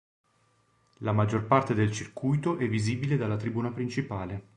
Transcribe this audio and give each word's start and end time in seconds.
La 1.01 1.11
maggior 1.11 1.45
parte 1.45 1.75
del 1.75 1.91
circuito 1.93 2.57
è 2.57 2.67
visibile 2.67 3.17
dalla 3.17 3.37
tribuna 3.37 3.71
principale. 3.71 4.47